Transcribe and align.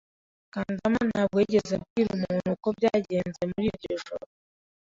Kandama 0.53 0.99
ntabwo 1.09 1.37
yigeze 1.39 1.71
abwira 1.79 2.09
umuntu 2.17 2.47
uko 2.55 2.67
byagenze 2.77 3.41
muri 3.51 3.65
iryo 3.73 3.91
joro. 4.03 4.25